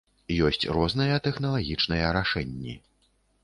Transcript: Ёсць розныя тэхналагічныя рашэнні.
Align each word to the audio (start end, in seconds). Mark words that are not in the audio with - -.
Ёсць 0.45 0.63
розныя 0.77 1.19
тэхналагічныя 1.29 2.11
рашэнні. 2.21 2.79